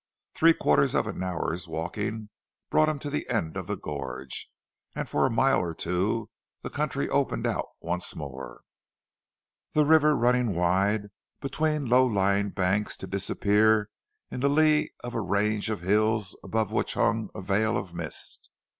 [0.33, 2.29] Three quarters of an hour's walking
[2.71, 4.49] brought him to the end of the gorge,
[4.95, 6.31] and for a mile or two
[6.63, 8.63] the country opened out once more,
[9.73, 11.09] the river running wide
[11.39, 13.91] between low lying banks to disappear
[14.31, 18.49] in the lee of a range of hills above which hung a veil of mist.